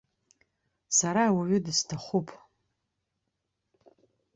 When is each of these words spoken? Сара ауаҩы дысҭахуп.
Сара 0.97 1.21
ауаҩы 1.27 1.57
дысҭахуп. 1.65 2.27